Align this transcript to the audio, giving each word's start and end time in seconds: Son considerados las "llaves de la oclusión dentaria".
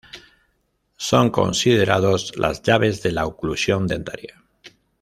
Son 0.97 1.29
considerados 1.29 2.35
las 2.35 2.63
"llaves 2.63 3.03
de 3.03 3.11
la 3.11 3.27
oclusión 3.27 3.85
dentaria". 3.85 4.43